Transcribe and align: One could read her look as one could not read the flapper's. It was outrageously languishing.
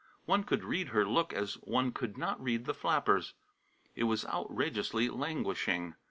One 0.25 0.45
could 0.45 0.63
read 0.63 0.87
her 0.87 1.05
look 1.05 1.31
as 1.31 1.59
one 1.61 1.91
could 1.91 2.17
not 2.17 2.41
read 2.43 2.65
the 2.65 2.73
flapper's. 2.73 3.35
It 3.93 4.05
was 4.05 4.25
outrageously 4.25 5.09
languishing. 5.09 5.93